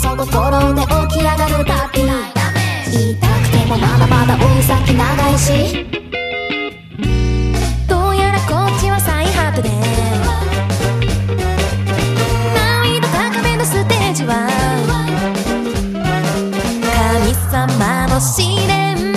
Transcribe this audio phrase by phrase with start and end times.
[0.00, 2.00] そ心で起き上がるたび
[2.90, 5.84] 言いたくてもまだまだ追い先長いし。
[7.86, 9.68] どうやらこっちは最果てで。
[12.54, 14.48] 難易度高めのステージは。
[17.12, 19.09] 神様の試練。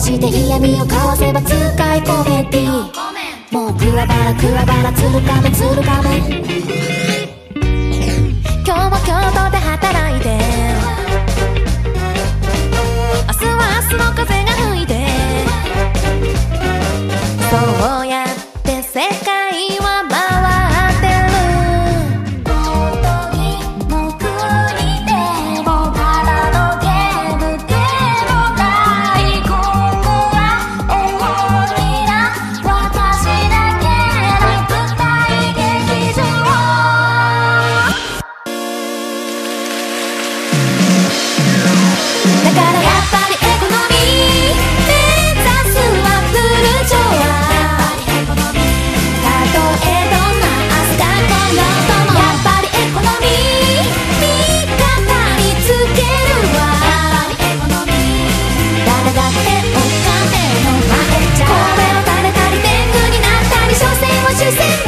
[0.00, 3.00] して嫌味を交わせば使いコメディ
[3.52, 6.49] もうクラバラクラバラつるかめつるかめ。
[64.40, 64.79] just